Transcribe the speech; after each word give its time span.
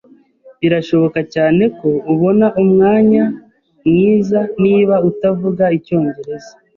Birashoboka 0.61 1.19
cyane 1.33 1.63
ko 1.79 1.89
ubona 2.13 2.47
umwanya 2.61 3.23
mwiza 3.85 4.39
niba 4.63 4.95
utavuga 5.09 5.63
icyongereza. 5.77 6.51